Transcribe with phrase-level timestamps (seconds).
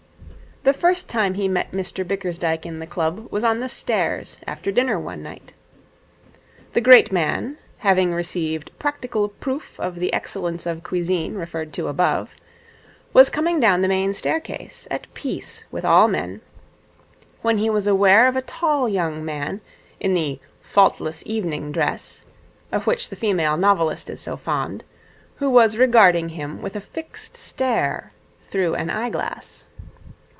[0.63, 4.71] The first time he met Mr Bickersdyke in the club was on the stairs after
[4.71, 5.53] dinner one night.
[6.73, 12.35] The great man, having received practical proof of the excellence of cuisine referred to above,
[13.11, 16.41] was coming down the main staircase at peace with all men,
[17.41, 19.61] when he was aware of a tall young man
[19.99, 22.23] in the 'faultless evening dress'
[22.71, 24.83] of which the female novelist is so fond,
[25.37, 28.13] who was regarding him with a fixed stare
[28.51, 29.63] through an eye glass.